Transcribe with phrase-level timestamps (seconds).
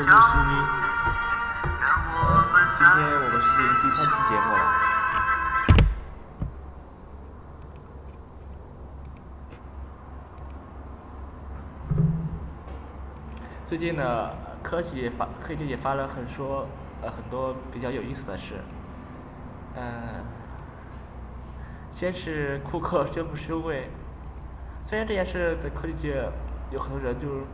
[0.00, 0.52] 我是陆西咪。
[1.78, 2.16] 让我
[2.50, 3.46] 们今天我们是
[3.82, 4.58] 第三期节目了。
[13.66, 14.30] 最近呢，
[14.62, 16.66] 科技发科技也发了很说
[17.02, 18.54] 呃很多比较有意思的事。
[19.76, 20.24] 嗯、
[21.92, 23.90] 先是库克宣布收位，
[24.86, 26.26] 虽然这件事在科技界
[26.70, 27.44] 有很多人就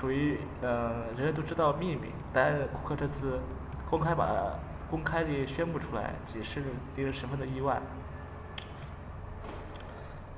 [0.00, 3.38] 属于呃人人都知道秘密，但库克这次
[3.90, 4.58] 公开把
[4.90, 6.62] 公开的宣布出来，也是
[6.96, 7.78] 令人十分的意外。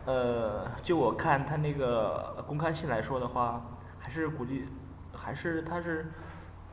[0.04, 3.62] 呃，就我看他那个公开信来说的话，
[4.00, 4.66] 还是鼓励，
[5.14, 6.10] 还是他是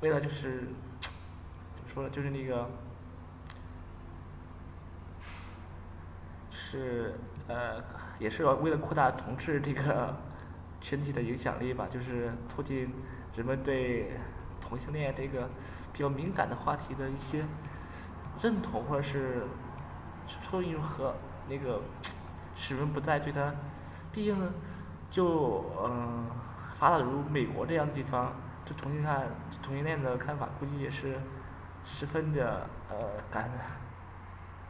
[0.01, 0.67] 为了就是
[1.75, 2.67] 怎么说呢，就是那个
[6.51, 7.13] 是
[7.47, 7.75] 呃，
[8.17, 10.11] 也是为了扩大同志这个
[10.81, 12.93] 群体的影响力吧，就是促进
[13.35, 14.11] 人们对
[14.61, 15.49] 同性恋这个
[15.93, 17.43] 比较敏感的话题的一些
[18.41, 19.43] 认同，或者是
[20.43, 21.13] 出于和
[21.47, 21.81] 那个
[22.55, 23.53] 使人不再对他，
[24.11, 24.35] 毕竟
[25.11, 26.25] 就嗯、
[26.79, 28.33] 发达如美国这样的地方，
[28.65, 29.27] 对同性恋
[29.61, 31.19] 同性恋的看法估计也是
[31.83, 32.95] 十分的呃
[33.31, 33.49] 感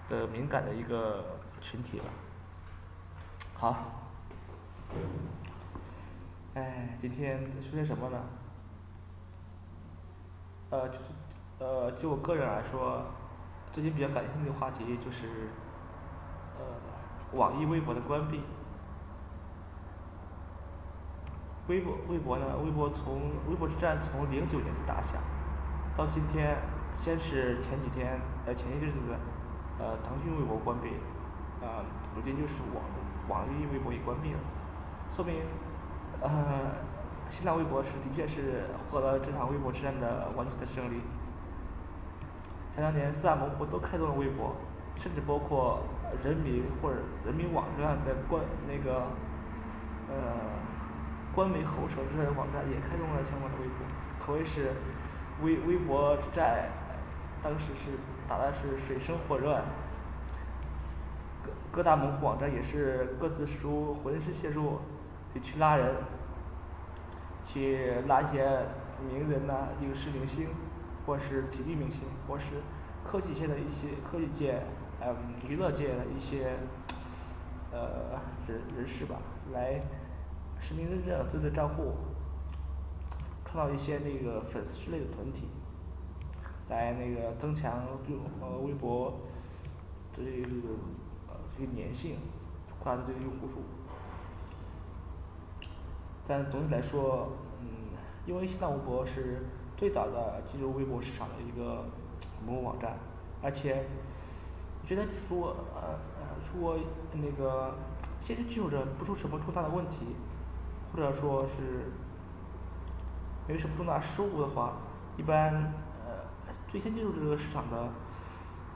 [0.10, 2.06] 的敏感的一个群体了。
[3.56, 3.76] 好，
[6.60, 8.18] 哎，今天说些什么呢？
[10.72, 11.04] 呃，就是
[11.60, 13.02] 呃，就我个人来说，
[13.72, 15.48] 最近比较感兴趣的话题就是，
[16.60, 18.42] 呃，网易微博的关闭。
[21.68, 25.22] 微博微博呢，微博从微博之战从零九年就打响，
[25.96, 26.58] 到今天，
[27.02, 29.00] 先是前几天呃前些日子，
[29.80, 30.90] 呃腾讯微博关闭，
[31.66, 32.84] 啊、如今就是网
[33.30, 34.40] 网易微博也关闭了，
[35.16, 35.36] 说明
[36.22, 36.30] 呃
[37.30, 41.02] 新浪微博是的确是获得了这场微博之战的完全的胜利。
[42.74, 44.56] 前两年四大门户都开通了微博，
[44.96, 45.82] 甚至包括
[46.24, 49.04] 人民或者人民网这样的官那个
[50.08, 50.16] 呃
[51.36, 53.86] 官媒后手之类的网站也开通了相关的微博，
[54.26, 54.72] 可谓是
[55.42, 56.70] 微微博之战，
[57.44, 57.92] 当时是
[58.28, 59.62] 打的是水深火热。
[61.44, 64.80] 各各大门户网站也是各自使出浑身解数
[65.34, 65.96] 得去拉人，
[67.46, 68.66] 去拉一些
[69.08, 70.50] 名人呐、影视明星，
[71.06, 72.46] 或是体育明星，或是
[73.04, 74.62] 科技界的一些科技界
[75.02, 75.16] 嗯
[75.48, 76.58] 娱乐界的一些
[77.72, 79.18] 呃人人士吧，
[79.54, 79.82] 来
[80.60, 81.96] 实名认证自己的账户，
[83.46, 85.48] 创造一些那个粉丝之类的团体，
[86.70, 89.20] 来那个增强就呃微博
[90.14, 90.30] 这个
[91.30, 92.18] 呃这个粘性，
[92.80, 93.64] 扩大这个用户数。
[96.30, 97.30] 但总体来说，
[97.60, 97.98] 嗯，
[98.28, 101.84] 因为新浪微博是最早的进入微博市场的一个
[102.46, 103.00] 门户网站，
[103.42, 103.88] 而且
[104.86, 106.78] 觉得说呃呃说
[107.14, 107.74] 那个
[108.22, 110.16] 先进入者不出什么重大的问题，
[110.94, 111.92] 或者说是
[113.48, 114.74] 没什么重大失误的话，
[115.18, 115.52] 一般
[116.06, 116.26] 呃
[116.68, 117.90] 最先进入这个市场的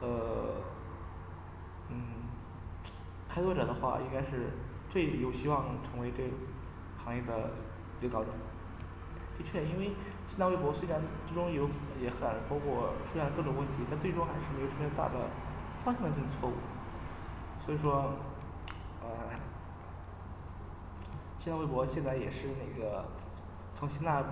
[0.01, 0.55] 呃
[1.89, 1.95] 嗯
[3.29, 4.49] 开拓者的话应该是
[4.89, 6.23] 最有希望成为这
[7.03, 7.51] 行业的
[8.01, 8.29] 领导者。
[9.37, 9.91] 的确，因为
[10.29, 11.67] 新浪微博虽然之中有
[11.99, 15.27] 也很包括出现各种问题，但最终还是没有出现大的
[15.83, 16.53] 方向性的错误。
[17.65, 18.13] 所以说
[19.01, 19.07] 呃
[21.39, 23.05] 新浪微博现在也是那个
[23.73, 24.23] 从新浪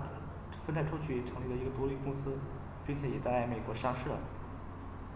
[0.64, 2.38] 分拆出去成立了一个独立公司，
[2.86, 4.16] 并且也在美国上市了。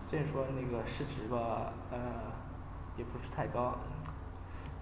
[0.00, 1.98] 虽然说那个市值吧呃
[2.96, 3.78] 也不是太高，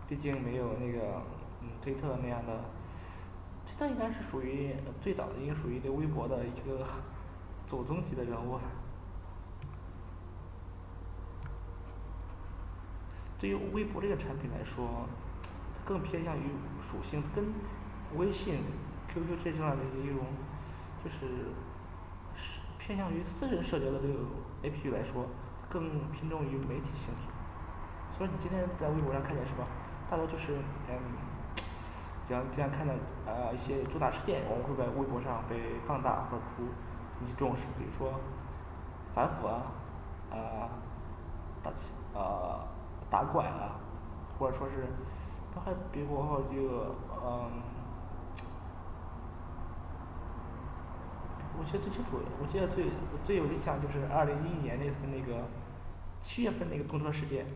[0.08, 1.20] 毕竟没有那个
[1.64, 2.60] 嗯推特那样的，
[3.66, 6.86] 推特应该是属于最早的应该属于这微博的一个
[7.66, 8.58] 祖宗级的人物。
[13.38, 15.06] 对于微博这个产品来说，
[15.84, 16.42] 更偏向于
[16.82, 17.44] 属性跟
[18.16, 18.58] 微信
[19.08, 20.24] Q Q 这样的一种
[21.04, 21.52] 就是
[22.78, 24.16] 偏向于私人社交的这种
[24.62, 25.26] A P P 来说，
[25.68, 27.28] 更偏重于媒体性质。
[28.16, 29.66] 所以你今天在微博上看见是吧？
[30.10, 30.54] 大多就是
[30.88, 30.94] 嗯
[32.26, 32.94] 比方经常看到
[33.26, 36.62] 啊一些重大事件，我们会在微博上被放大或者出
[37.20, 38.18] 引起重视，比如说
[39.14, 39.62] 反腐啊
[40.30, 40.68] 啊
[41.62, 41.70] 打
[42.18, 42.66] 啊
[43.10, 43.76] 打拐啊，
[44.38, 44.86] 或者说是
[45.54, 46.94] 包括比如说这个
[47.24, 47.50] 嗯
[51.56, 52.86] 我记得最清楚，我记得最
[53.24, 55.44] 最有印象就是二零一一年那次那个
[56.20, 57.46] 七月份那个动车事件，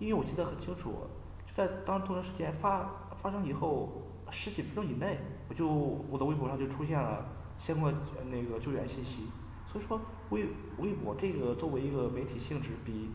[0.00, 1.06] 因为我记得很清楚，
[1.46, 2.90] 就在当动车事件发
[3.22, 5.18] 发生以后十几分钟以内，
[5.48, 7.24] 我就我的微博上就出现了
[7.58, 7.94] 相关
[8.30, 9.26] 那个救援信息，
[9.66, 10.00] 所以说
[10.30, 10.46] 微
[10.78, 13.10] 微博这个作为一个媒体性质比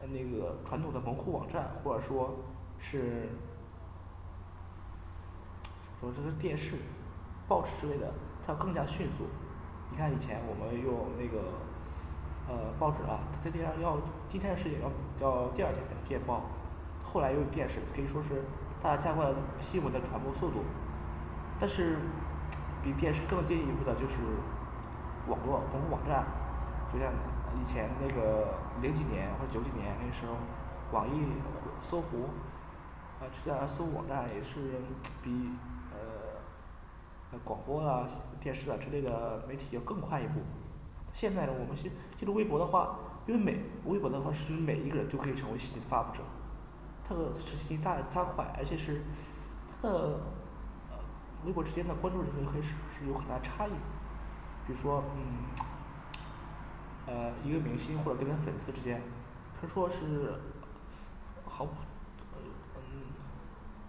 [0.00, 2.34] 那个传统的门户网站或者说
[2.78, 3.28] 是
[6.00, 6.76] 或者是电视
[7.48, 8.12] 报纸之类的，
[8.46, 9.24] 它更加迅速。
[9.90, 11.44] 你看以前我们用那个
[12.48, 13.98] 呃报纸啊，它这边要
[14.28, 14.90] 今天的事情要
[15.20, 16.42] 要第二天才能见报，
[17.04, 18.42] 后来又电视可以说是
[18.86, 20.62] 大大加快了新闻的传播速度。
[21.58, 21.98] 但是
[22.84, 24.14] 比电视更进一步的就是
[25.26, 26.24] 网络门户网站，
[26.92, 27.10] 就像
[27.58, 30.34] 以前那个零几年或者九几年那时候，
[30.92, 31.26] 网易
[31.82, 32.28] 搜狐
[33.18, 34.60] 啊这样搜网站也是
[35.20, 35.50] 比
[35.90, 38.06] 呃广播啊
[38.38, 40.42] 电视啊之类的媒体要更快一步。
[41.12, 46.22] 现在呢我们是记录微博的话，因为每微博的话是每一个人都可以成为信息的发布者，
[47.06, 49.02] 它的实行大加快，而且是
[49.70, 50.20] 它的
[50.90, 50.98] 呃
[51.44, 52.68] 微博之间的关注人数可以是
[52.98, 53.70] 是有很大差异。
[54.66, 55.46] 比如说嗯
[57.06, 59.00] 呃一个明星或者跟他粉丝之间，
[59.60, 60.40] 他说是
[61.44, 61.70] 毫不
[62.34, 62.40] 呃
[62.74, 63.14] 嗯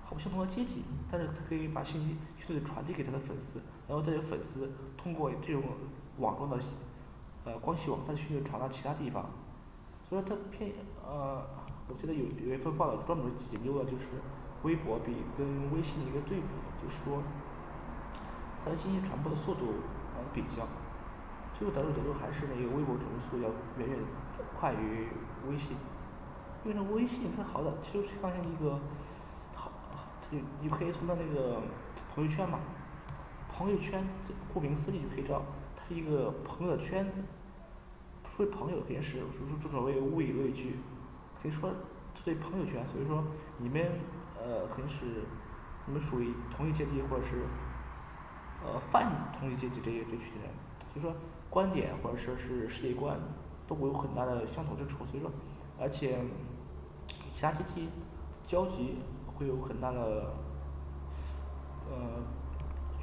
[0.06, 5.64] 毫不相同的阶级，但是他可以把信息迅速的传递给他的粉丝，然后这些粉丝通过这种
[6.20, 6.64] 网络的
[7.46, 9.26] 呃关系网再去传到其他地方。
[10.08, 10.72] 所以说它偏
[11.04, 11.44] 呃
[11.90, 14.06] 我记得有有一份报道专门研究了就是
[14.64, 16.48] 微博比跟微信的一个对比，
[16.82, 17.24] 就是说
[18.64, 19.68] 它的信息传播的速度
[20.16, 20.68] 来比较，
[21.58, 24.00] 最后得出结论还是那个微博传播速度要远远
[24.60, 25.08] 快于
[25.50, 25.78] 微信。
[26.66, 28.80] 因为这微信它好在就是发现一个
[29.56, 29.72] 好
[30.32, 31.62] 你你可以从它那个
[32.14, 32.60] 朋友圈嘛
[33.48, 34.06] 朋友圈
[34.54, 35.42] 顾名思义就可以知道，
[35.78, 37.24] 它是一个朋友的圈子，
[38.36, 39.20] 说朋友也是
[39.62, 40.76] 正所谓物以类聚，
[41.48, 41.72] 以说
[42.14, 43.24] 这对朋友圈，所以说
[43.58, 43.82] 你们
[44.36, 45.24] 呃肯定是
[45.86, 47.46] 你们属于同一阶级或者是
[48.64, 50.52] 呃泛同一阶级这一这群人，
[50.94, 51.14] 就说
[51.50, 53.18] 观点或者说是世界观
[53.68, 55.32] 都会有很大的相同之处，所以说
[55.80, 56.20] 而且
[57.34, 57.90] 其他阶级
[58.46, 60.34] 交集会有很大的
[61.90, 61.96] 呃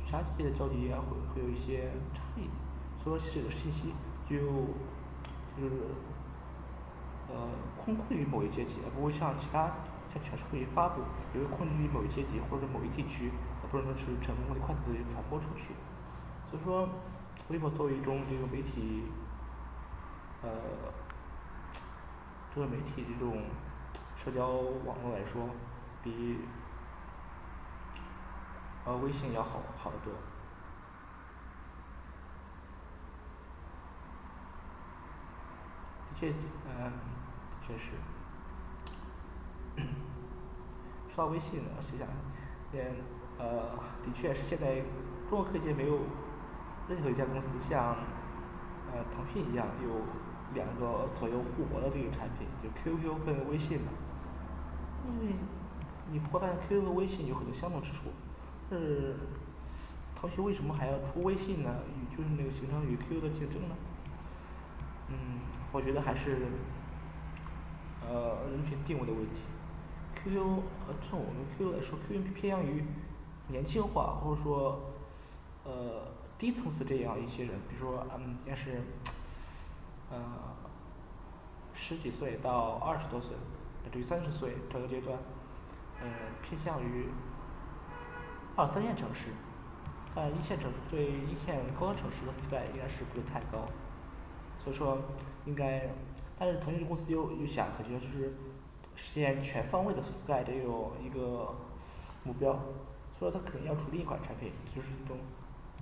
[0.05, 2.49] 其他阶级的交集也会会有一些差异，
[3.03, 3.95] 所以说这个信息
[4.29, 4.37] 就
[5.57, 5.83] 就是
[7.35, 9.67] 呃空库于某一阶级，而不会像其他
[10.13, 11.03] 像全社会发布，
[11.33, 13.33] 比如空于某一阶级或者某一地区，
[13.63, 15.75] 而不能说是成为快速的传播出去。
[16.49, 16.89] 所以说
[17.49, 19.03] 微博作为一种这个媒体
[20.43, 20.49] 呃
[22.55, 23.43] 作为媒体这种
[24.17, 24.47] 社交
[24.87, 25.49] 网络来说，
[26.05, 26.39] 比
[28.85, 30.13] 呃微信要好好得多。
[36.21, 36.33] 这
[36.69, 36.93] 嗯
[37.67, 37.91] 确实。
[41.15, 42.09] 说到微信呢我想
[42.73, 42.81] 嗯
[43.39, 44.83] 呃的确是现在
[45.29, 46.01] 中国科技没有
[46.89, 47.97] 任何一家公司像
[48.93, 49.91] 呃腾讯一样有
[50.55, 53.93] 两个左右互搏的这个产品，就 Q Q 跟微信嘛
[55.07, 55.35] 因为
[56.11, 58.11] 你不会发现 Q Q 和微信有很多相同之处，
[58.71, 59.17] 是
[60.21, 61.71] 腾讯为什么还要出微信呢？
[61.89, 63.75] 与就是那个形成与 Q Q 的竞争呢？
[65.09, 65.41] 嗯
[65.73, 66.39] 我觉得还是
[68.09, 69.41] 呃人群定位的问题
[70.15, 72.85] ，Q Q 呃从我们 Q Q 来说 Q Q 偏向于
[73.49, 74.81] 年轻化或者说
[75.65, 76.09] 呃
[76.39, 78.83] 低层次这样一些人，比如说嗯应该是
[80.11, 80.19] 呃
[81.75, 83.31] 十几岁到二十多岁
[83.85, 85.19] 乃至于三十岁这个阶段，
[86.01, 86.09] 呃
[86.43, 87.09] 偏向于
[88.57, 89.29] 二三线城市，
[90.15, 93.67] 但一线城市对一线高端城市的覆盖应该是不是太高。
[94.63, 94.99] 所以说
[95.45, 95.91] 应该
[96.39, 98.35] 但是腾讯公司又又想可能就是
[98.97, 101.55] 实现全方位的覆盖这种一个
[102.25, 102.59] 目标，
[103.19, 105.17] 所以它肯定要出另一款产品，就是一种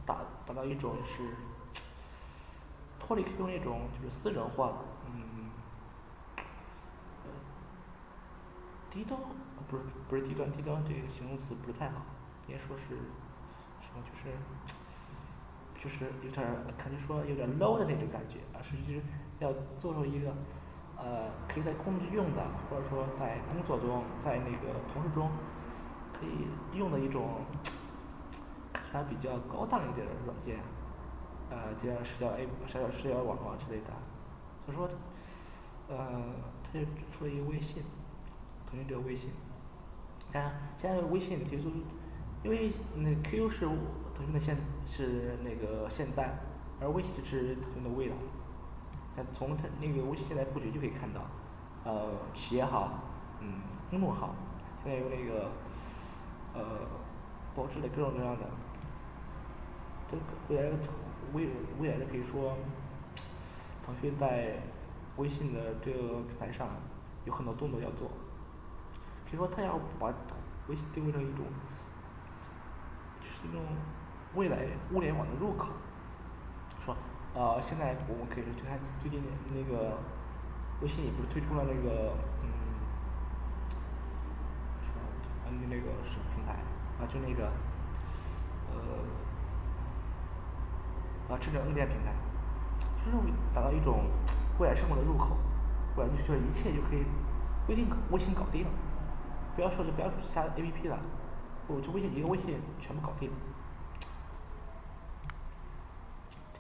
[0.05, 1.35] 达达到一种就是
[2.99, 4.73] 脱离 Q Q 那种就是私人化
[5.07, 5.51] 嗯
[8.91, 9.19] 低端
[9.69, 12.03] 不是不是低端低端这个形容词不是太好，
[12.47, 12.97] 应该说是
[13.81, 14.37] 什么就是
[15.83, 19.01] 就是有点儿可能说有点 low 的那种感觉，啊实际
[19.43, 20.33] 要做出一个
[20.97, 25.29] 呃可以在工作用的，或者说在工作中在那个同事中
[26.13, 26.47] 可以
[26.79, 27.41] 用的一种
[28.93, 30.59] 还比较高档一点的软件，
[31.51, 33.87] 呃就像社交 A 社交社交网络之类的。
[34.65, 34.89] 所以说
[35.89, 36.23] 呃
[36.63, 37.83] 他就出了一个微信，
[38.71, 39.31] 腾讯这个微信
[40.31, 41.65] 但现在微信就是
[42.45, 43.67] 因为那 Q Q 是
[44.17, 44.57] 腾讯的现
[44.87, 46.39] 是那个现在，
[46.81, 48.15] 而微信就是腾讯的未来。
[49.17, 51.21] 那从它那个微信现在布局就可以看到，
[51.85, 52.91] 呃企业号，
[53.41, 54.35] 嗯公众号，
[54.83, 55.51] 现在有那个
[56.55, 56.65] 呃
[57.55, 58.47] 保持的各种各样的，
[60.11, 60.17] 这
[60.49, 60.77] 未来的
[61.35, 62.57] 未未来的可以说，
[63.85, 64.63] 腾讯在
[65.19, 66.69] 微信的这个平台上
[67.27, 68.09] 有很多动作要做，
[69.27, 70.13] 所以说他要把
[70.69, 71.45] 微信定位成一种
[73.21, 73.61] 是一种
[74.35, 75.67] 未来物联网的入口，
[77.35, 79.23] 呃现在我们可以就看最近
[79.55, 79.99] 那个
[80.81, 82.13] 微信也不是推出了那个
[82.43, 82.49] 嗯
[84.85, 85.01] 什么
[85.49, 86.53] 嗯那个什么平台
[87.01, 87.51] 啊就那个
[88.69, 88.75] 呃
[91.35, 92.13] 啊智能硬件平台，
[93.05, 93.17] 就是
[93.55, 94.05] 达到一种
[94.59, 95.37] 未来生活的入口，
[95.97, 97.03] 未来就是一切就可以
[97.69, 98.71] 微信微信搞定了，
[99.57, 100.99] 不要说是不要说其他 A P P 了，
[101.69, 103.31] 我就微信一个微信全部搞定。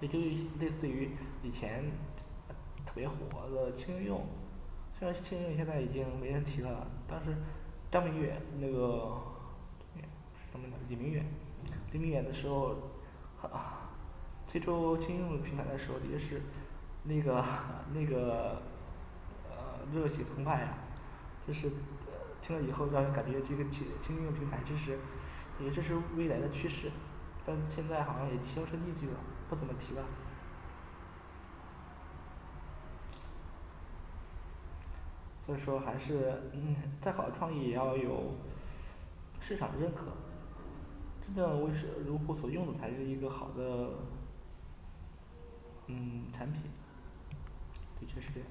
[0.03, 0.19] 也就
[0.59, 1.09] 类似于
[1.43, 1.85] 以前
[2.85, 3.15] 特别火
[3.49, 4.27] 的轻应用，
[4.99, 7.37] 虽然轻应用现在已经没人提了，但是
[7.91, 9.17] 张明远那个
[10.51, 11.25] 什么李明远
[11.93, 12.75] 李明远的时候
[13.43, 13.91] 啊
[14.49, 16.43] 推出轻应用平台的时候也是
[17.05, 17.45] 那个
[17.95, 18.61] 那个
[19.49, 20.75] 呃热血澎湃呀，
[21.47, 21.71] 就是
[22.43, 24.99] 听了以后让人感觉这个轻轻应用平台真是
[25.61, 26.91] 也这是未来的趋势，
[27.47, 29.15] 但现在好像也销声匿迹了，
[29.53, 30.03] 不怎么提了。
[35.45, 38.33] 所以说还是嗯再好的创意也要有
[39.41, 40.07] 市场认可，
[41.27, 43.91] 真正为是用户所用的才是一个好的
[45.89, 46.63] 嗯产品，
[48.01, 48.49] 的确是这样。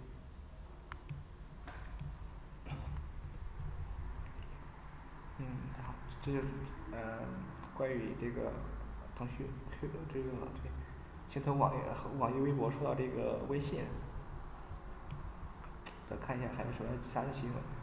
[5.40, 5.46] 嗯
[5.84, 6.44] 好这就是
[6.92, 7.26] 呃
[7.74, 8.52] 关于这个
[9.18, 9.48] 腾讯
[9.82, 10.30] 这个这个
[10.62, 10.71] 对
[11.32, 11.80] 先从网页
[12.20, 13.80] 网易微博说到这个微信，
[16.10, 17.81] 再看一下还有什么其他的新闻。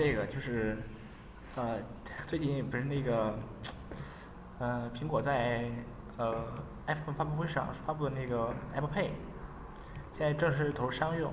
[0.00, 0.78] 这个就是
[1.56, 1.76] 呃
[2.26, 3.38] 最近不是那个
[4.58, 5.70] 呃苹果在
[6.16, 6.42] 呃
[6.86, 9.10] iPhone 发布会上发布的那个 apple pay，
[10.16, 11.30] 现在正式投入商用。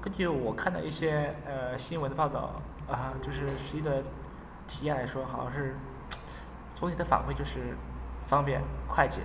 [0.00, 4.02] 根据我看到一些呃新闻的报道啊就是实际的
[4.66, 5.76] 体验来说，好像是
[6.74, 7.76] 总体的反馈就是
[8.26, 9.20] 方便快捷。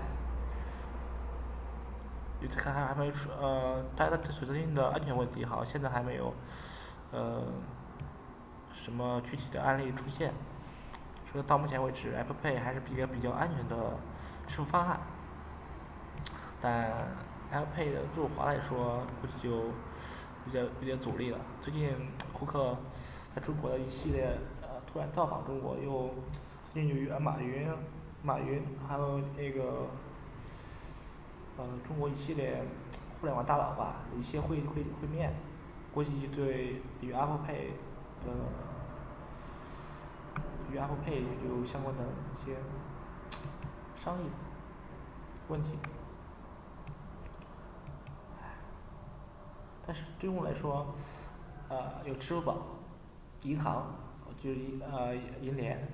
[2.39, 6.31] 具体看看还没出呃它的随身的安全问题好像现在还没有
[7.11, 7.41] 呃
[8.87, 10.33] 什么具体的案例出现，
[11.29, 13.75] 说到目前为止 apple pay 还是一个比较安全的
[14.47, 14.97] 支付方案。
[16.61, 16.89] 但
[17.51, 21.89] apple pay 的入华来说估计就有点有点阻力了，最近
[22.31, 22.77] 库克
[23.35, 26.15] 在中国的一系列呃突然造访中国，又
[26.73, 27.67] 最近与马云
[28.23, 29.89] 马云还有那个
[31.57, 32.63] 呃中国一系列
[33.19, 35.33] 互联网大佬吧一些会会会面，
[35.93, 37.71] 估计对与 apple pay
[38.25, 38.31] 的
[40.71, 42.57] 与 apple pay 有相关的一些
[44.03, 44.25] 商业
[45.47, 45.69] 问题。
[49.85, 50.93] 但是对我来说，
[51.69, 52.57] 呃，有支付宝、
[53.43, 53.85] 银行，
[54.37, 54.59] 就是
[54.91, 55.87] 呃银联，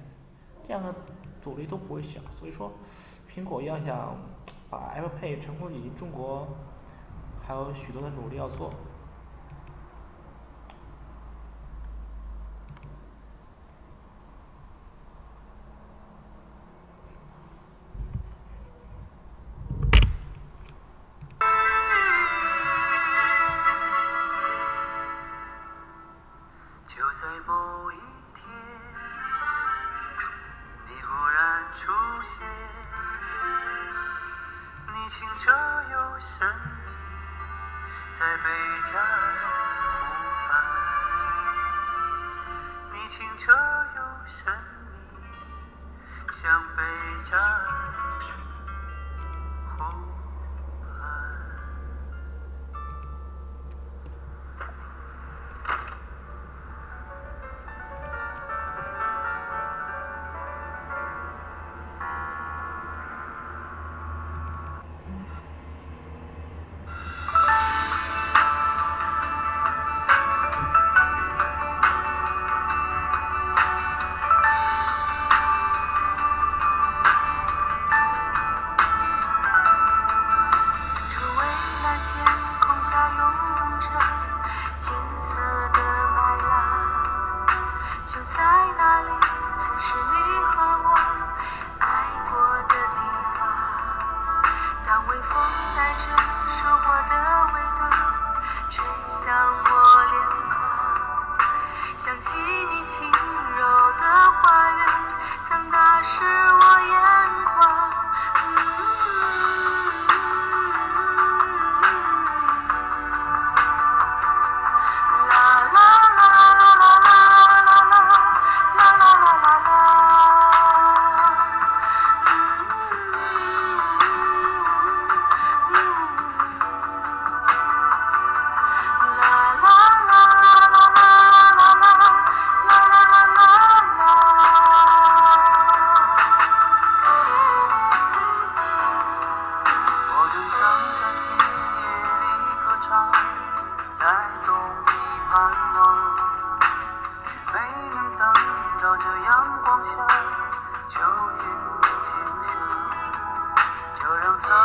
[0.67, 0.93] 这样的
[1.41, 2.19] 阻力都不会小。
[2.39, 2.71] 所以说，
[3.29, 4.17] 苹果要想
[4.69, 6.47] 把 Apple Pay 成功引进中国，
[7.45, 8.73] 还有许多的努力要做。
[47.33, 47.92] 搞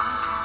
[0.08, 0.37] Thank you.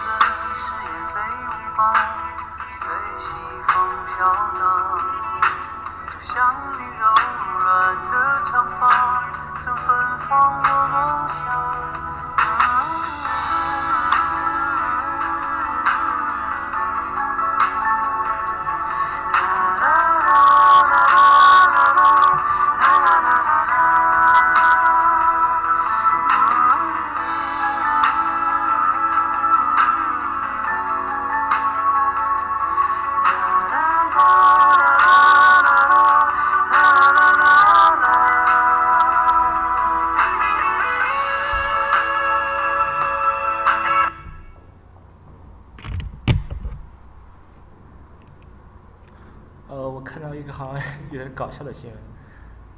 [51.63, 51.99] 的新闻，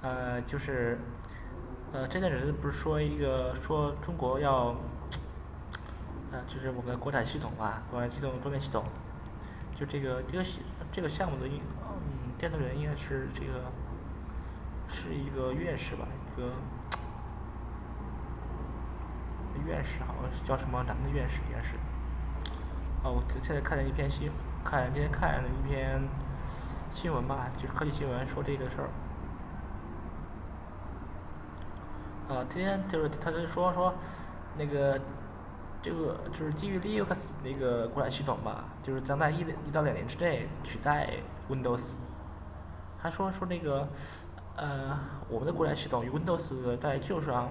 [0.01, 0.99] 呃，就是，
[1.91, 4.75] 呃，这段人不是说一个说中国要，
[6.31, 8.83] 呃，就是我们的国产系统吧，国产系统桌面系统，
[9.75, 10.59] 就这个这个系
[10.91, 13.63] 这个项目的应，嗯，电头人应该是这个，
[14.89, 16.49] 是一个院士吧，一个
[19.67, 21.75] 院士，好像是叫什么咱们的院士应该是，
[23.03, 24.29] 哦，我现在看了一篇新，
[24.63, 26.01] 看今天看了一篇。
[26.95, 28.89] 新闻吧，就是科技新闻说这个事儿。
[32.33, 33.93] 啊，今天就是他就说说，
[34.57, 34.97] 那个
[35.83, 41.09] 这个就是基于 Linux 那个国产系统吧，就是将在一一到两年之内取代
[41.49, 41.81] Windows。
[42.97, 43.87] 他说说那个
[44.55, 47.49] 呃，我们的国产系统与 Windows 在技术上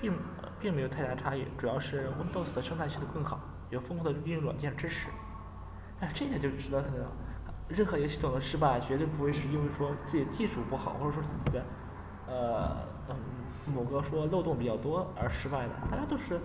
[0.00, 0.14] 并
[0.58, 5.10] 并没有太大差异，主要是 Windows 的生态系统更好，有丰富的应用软件支持。
[6.00, 6.90] 哎这个就值得很。
[7.68, 11.64] 任何一个系统的失败，绝对不会是因为说自己技术不好，或者说自己的
[12.26, 12.76] 呃
[13.08, 13.16] 嗯
[13.74, 15.70] 某个说漏洞比较多而失败的。
[15.90, 16.40] 大家都是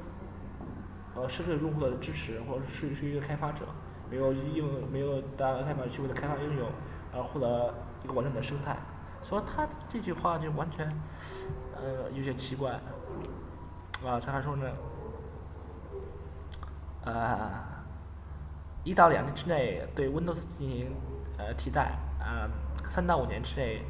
[1.16, 3.66] 呃失去了用户的支持，或者是是一个开发者，
[4.10, 6.68] 没有应没有大家开发去为了开发应用
[7.14, 8.78] 而获得一个完整的生态。
[9.22, 10.88] 所以他这句话就完全
[11.76, 12.80] 呃有些奇怪。
[14.06, 14.66] 啊，他还说呢，
[17.04, 17.52] 呃，
[18.89, 20.91] 一到两年之内对 Windows 进行
[21.38, 22.49] 呃替代，啊，
[22.89, 23.86] 三到五年之内，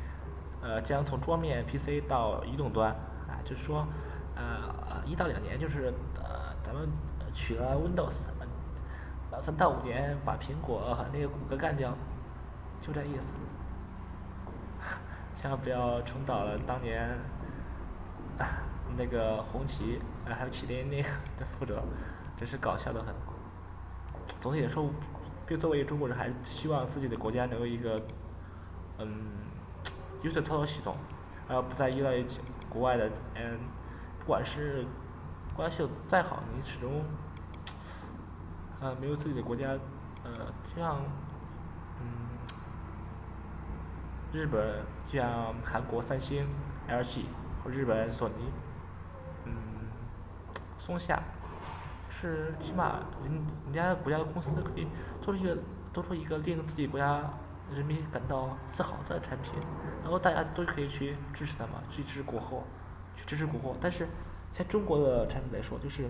[0.62, 2.92] 呃，将从桌面 PC 到移动端，
[3.30, 3.88] 啊，就是说，
[4.36, 6.90] 呃，一到两年就是呃，咱们
[7.34, 8.12] 取了 Windows，
[9.32, 11.94] 呃，三到五年把苹果和那个谷歌干掉，
[12.82, 13.28] 就这意思，
[15.42, 17.18] 千万不要重蹈了当年。
[18.98, 21.08] 那个红旗，呃还有麒麟那个
[21.38, 21.82] 的覆辙，
[22.38, 23.14] 真是搞笑的很。
[24.42, 24.90] 总体来说，
[25.48, 28.02] 就作为中国人，还是希望自己的国家能有一个，
[29.00, 29.18] 嗯，
[30.24, 30.96] 优秀的操作系统，
[31.48, 32.26] 而不再依赖于
[32.70, 33.60] 国外的，嗯，
[34.20, 34.86] 不管是
[35.56, 37.04] 关系再好，你始终，
[38.80, 39.68] 呃，没有自己的国家，
[40.24, 40.32] 呃，
[40.74, 41.02] 就像，
[42.00, 42.08] 嗯，
[44.32, 46.48] 日本，就像韩国三星、
[46.88, 47.26] LG，
[47.64, 48.36] 和日本索尼。
[49.46, 49.54] 嗯，
[50.78, 51.22] 松下
[52.20, 53.34] 是起码人
[53.66, 54.88] 人家国家的公司可以
[55.22, 55.58] 做出一个
[55.94, 57.24] 做出一个令自己国家
[57.74, 59.54] 人民感到自豪的产品，
[60.02, 62.64] 然后大家都可以去支持他嘛，去支持国货，
[63.16, 63.76] 去支持国货。
[63.80, 64.08] 但是
[64.54, 66.10] 像中国的产品来说，就是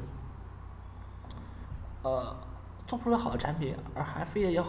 [2.03, 2.35] 呃
[2.87, 4.63] 做不出来好的产品，而还非得要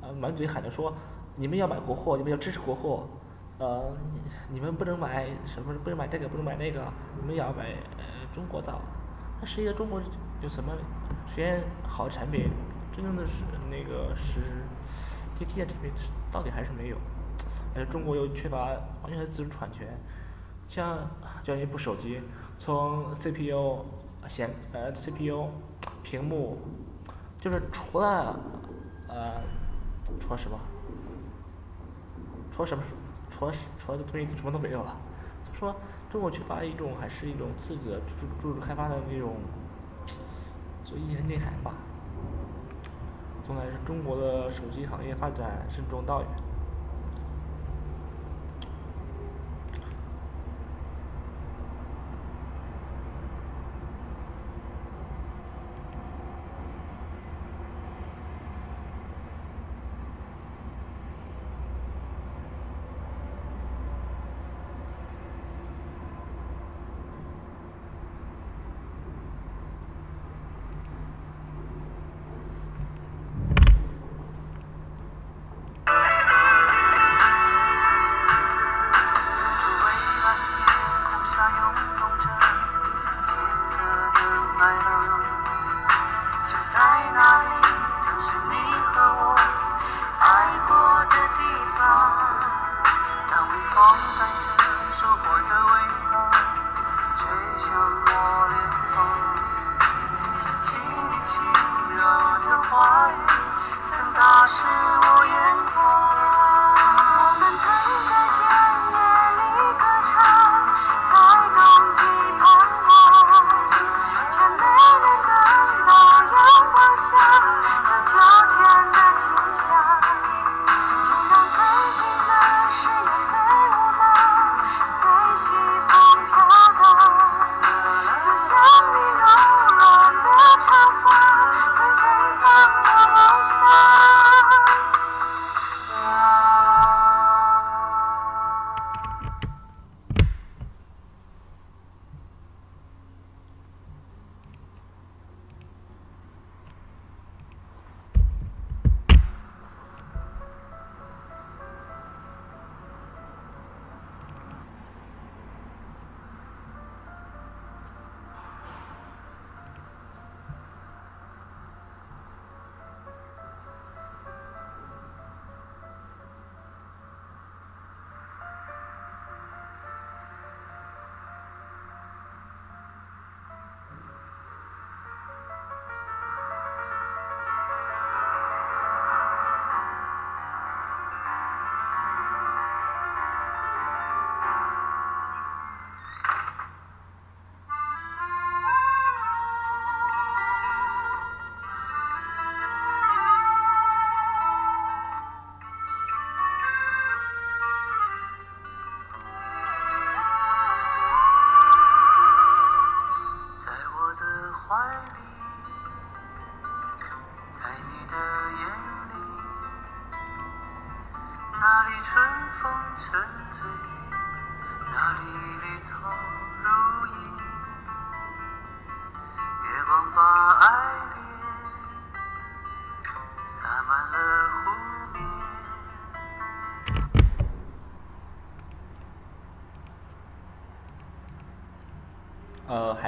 [0.00, 0.92] 呃满嘴喊着说
[1.36, 3.06] 你们要买国货，你们要支持国货。
[3.56, 3.96] 呃，
[4.48, 5.72] 你们不能买什么？
[5.84, 6.82] 不能买这个，不能买那个。
[7.20, 8.80] 你们要买呃中国造。
[9.40, 10.00] 那实际上中国
[10.44, 10.74] 有什么？
[11.26, 12.50] 实际好产品，
[12.94, 14.62] 真正的是那个是
[15.38, 15.90] 贴贴产品，
[16.30, 16.98] 到底还是没有。
[17.74, 18.66] 呃，中国又缺乏
[19.02, 19.88] 完全的自主产权。
[20.68, 20.98] 像
[21.42, 22.20] 就像一部手机，
[22.58, 23.86] 从 CPU
[24.28, 25.48] 显呃 CPU
[26.02, 26.58] 屏幕，
[27.40, 28.38] 就是除了
[29.08, 29.40] 呃
[30.20, 30.60] 除了什么？
[32.54, 32.84] 除了什么？
[33.30, 34.94] 除了除了这东西什么都没有了，
[35.58, 35.74] 说
[36.10, 39.36] 中国缺乏一种还是一种自己的自主开发的那种，
[40.94, 41.74] 所以一些内涵吧。
[43.44, 46.28] 总来说，中国的手机行业发展任重道远。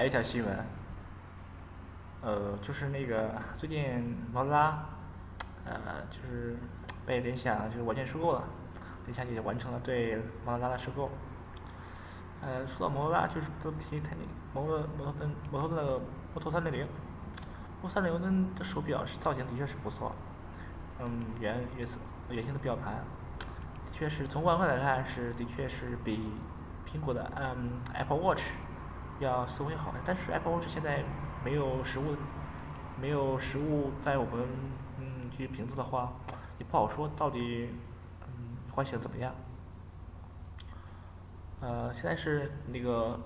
[0.06, 0.64] 一条新闻，
[2.20, 4.86] 呃，就是那个最近摩托拉，
[5.64, 5.74] 呃，
[6.10, 6.56] 就是
[7.04, 8.44] 被联想就是完全收购了，
[9.06, 11.10] 联想也完成了对摩托拉的收购。
[12.40, 16.00] 呃，说到摩托拉，就是都提肯定摩托摩托森摩托那个
[16.32, 16.86] 摩托三六零，
[17.82, 20.14] 摩托三六零的手表是造型的确是不错，
[21.00, 21.96] 嗯，圆圆色
[22.30, 23.02] 圆形的表盘，
[23.92, 26.32] 确是从外观来看是的确是比
[26.88, 28.42] 苹果的嗯 Apple Watch。
[29.18, 31.02] 要似乎要好的，但是 Apple Watch 现在
[31.42, 32.14] 没有实物，
[33.00, 34.46] 没有实物在我们
[34.98, 36.12] 嗯这些瓶子的话，
[36.58, 37.70] 也不好说到底
[38.26, 39.32] 嗯换型怎么样。
[41.60, 43.18] 呃，现在是那个，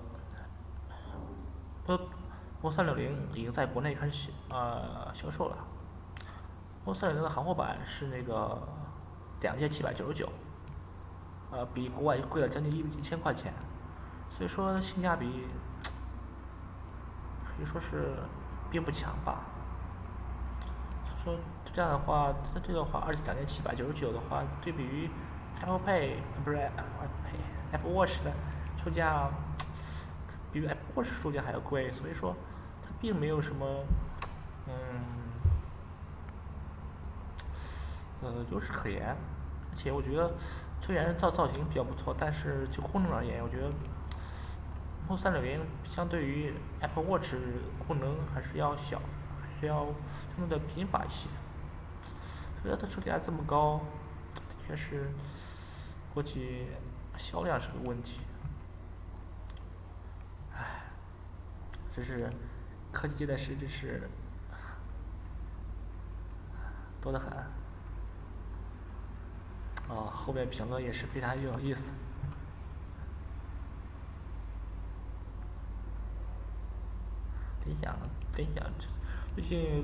[1.85, 1.99] 波
[2.61, 5.57] 波三六零已经在国内开始呃销售了，
[6.85, 8.57] 波三六零的行货版是那个
[9.41, 10.31] 两千七百九十九，
[11.51, 13.53] 呃比国外贵了将近一一千块钱，
[14.29, 15.45] 所以说性价比。
[17.61, 18.15] 可以说是
[18.71, 19.41] 并不强吧。
[21.23, 21.35] 说
[21.71, 25.07] 这样的话，它这个话，而且两千七百九十九的话，对比于
[25.59, 28.33] Apple Pay 不是 Apple Pay，Apple Watch 的
[28.83, 29.29] 售价，
[30.51, 32.35] 比 Apple Watch 售价还要贵，所以说
[32.83, 33.85] 它并没有什么
[34.67, 34.73] 嗯
[38.23, 39.15] 呃优势可言。
[39.71, 40.31] 而且我觉得
[40.81, 43.71] 虽然造造型比较不错，但是就功能而言，我觉得。
[45.07, 47.33] 摩托三六零相对于 Apple Watch
[47.85, 49.01] 功能还是要小，
[49.41, 49.87] 还是要
[50.37, 51.27] 用的频繁一些。
[52.61, 53.81] 所以它售价这么高，
[54.65, 55.09] 确实
[56.13, 56.67] 估计
[57.17, 58.21] 销量是个问题。
[60.55, 60.83] 唉，
[61.95, 62.31] 这是
[62.91, 64.09] 科技界的实际是
[67.01, 67.29] 多得很。
[69.89, 71.81] 啊，后面评论也是非常有意思。
[77.81, 77.95] 联想，
[78.35, 78.63] 联想，
[79.35, 79.83] 最近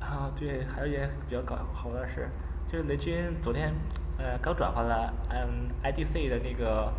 [0.00, 2.28] 啊对，还有一件比较搞好的事，
[2.72, 3.74] 就是雷军昨天
[4.16, 6.90] 呃刚转发了嗯 IDC 的那个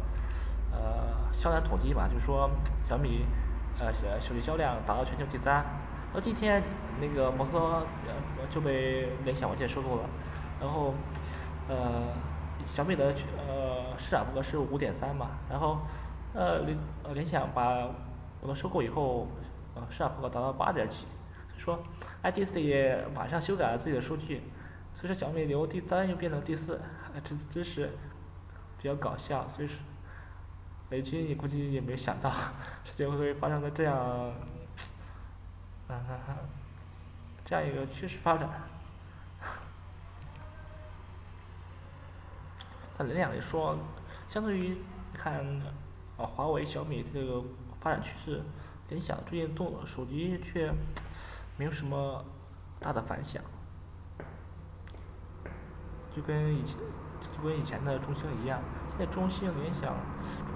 [0.71, 2.49] 呃销量统计嘛，就是说
[2.87, 3.25] 小米
[3.79, 6.61] 呃手机销量达到全球第三，然后今天
[7.01, 7.87] 那个摩托
[8.37, 10.09] 呃就被联想完全收购了，
[10.59, 10.93] 然后
[11.67, 12.13] 呃
[12.67, 15.79] 小米的呃市场份额是五点三嘛，然后
[16.35, 17.75] 呃联呃联想把
[18.41, 19.27] 摩托收购以后。
[19.89, 21.05] 市场份额达到八点几，
[21.57, 21.79] 说
[22.23, 24.41] ，IDC 也马上修改了自己的数据，
[24.93, 26.79] 所以说小米由第三又变成第四，
[27.13, 27.91] 这真是
[28.77, 29.47] 比较搞笑。
[29.49, 29.75] 所以说，
[30.89, 32.29] 雷军也估计也没想到
[32.83, 33.95] 事情会发生在这样，
[35.87, 36.35] 嗯哼哼，
[37.45, 38.49] 这样一个趋势发展。
[42.97, 43.77] 他联想也说，
[44.29, 44.77] 相对于
[45.13, 45.45] 看
[46.17, 47.41] 啊华为、小米这个
[47.79, 48.41] 发展趋势。
[48.89, 50.73] 联想最近动手机却
[51.57, 52.25] 没有什么
[52.79, 53.41] 大的反响，
[56.15, 56.75] 就跟以前
[57.21, 58.59] 就跟以前的中兴一样，
[58.97, 59.95] 现在中兴、联想、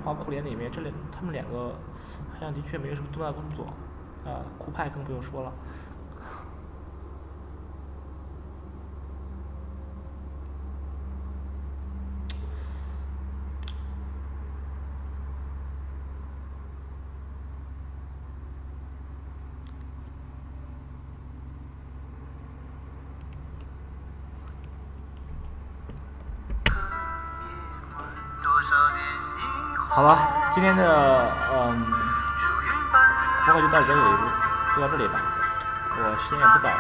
[0.03, 1.75] 华酷联里面，这两他们两个
[2.33, 3.65] 好像的确没有什么重大工作，
[4.25, 5.53] 啊酷派更不用说了。
[30.63, 31.91] 今天的嗯，
[33.45, 33.99] 播客就到这里，
[34.73, 35.19] 就到这里吧。
[35.91, 36.79] 我时间也不早了，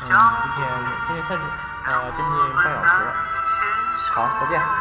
[0.00, 0.08] 嗯，今
[0.56, 0.66] 天
[1.06, 1.42] 今天三十，
[1.84, 2.94] 呃，将近半小时。
[4.14, 4.79] 好，再见。